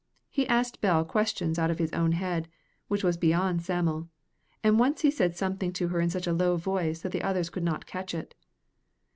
He 0.31 0.47
asked 0.47 0.81
Bell 0.81 1.05
questions 1.05 1.59
out 1.59 1.69
of 1.69 1.77
his 1.77 1.93
own 1.93 2.13
head, 2.13 2.47
which 2.87 3.03
was 3.03 3.17
beyond 3.17 3.61
Sam'l, 3.61 4.09
and 4.63 4.79
once 4.79 5.01
he 5.01 5.11
said 5.11 5.37
something 5.37 5.71
to 5.73 5.89
her 5.89 6.01
in 6.01 6.09
such 6.09 6.25
a 6.25 6.33
low 6.33 6.57
voice 6.57 7.01
that 7.03 7.11
the 7.11 7.21
others 7.21 7.51
could 7.51 7.61
not 7.63 7.85
catch 7.85 8.15
it. 8.15 8.33